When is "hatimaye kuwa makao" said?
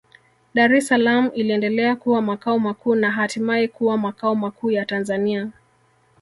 3.11-4.35